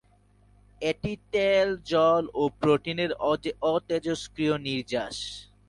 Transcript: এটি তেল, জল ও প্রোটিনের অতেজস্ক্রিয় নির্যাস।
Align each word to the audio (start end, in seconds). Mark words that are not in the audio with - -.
এটি 0.81 1.13
তেল, 1.33 1.67
জল 1.85 2.23
ও 2.33 2.43
প্রোটিনের 2.59 3.11
অতেজস্ক্রিয় 3.71 4.55
নির্যাস। 4.67 5.17